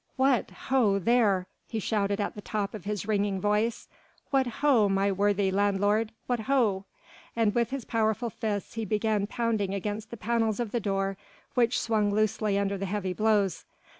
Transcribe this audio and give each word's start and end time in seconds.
What 0.15 0.49
ho 0.69 0.97
there!" 0.97 1.45
he 1.67 1.77
shouted 1.77 2.19
at 2.19 2.33
the 2.33 2.41
top 2.41 2.73
of 2.73 2.85
his 2.85 3.07
ringing 3.07 3.39
voice, 3.39 3.87
"what 4.31 4.47
ho 4.47 4.89
my 4.89 5.11
worthy 5.11 5.51
landlord! 5.51 6.11
What 6.25 6.39
ho!" 6.39 6.85
And 7.35 7.53
with 7.53 7.69
his 7.69 7.85
powerful 7.85 8.31
fists 8.31 8.73
he 8.73 8.83
began 8.83 9.27
pounding 9.27 9.75
against 9.75 10.09
the 10.09 10.17
panels 10.17 10.59
of 10.59 10.71
the 10.71 10.79
door 10.79 11.17
which 11.53 11.79
swung 11.79 12.11
loosely 12.11 12.57
under 12.57 12.79
the 12.79 12.87
heavy 12.87 13.13
blows. 13.13 13.63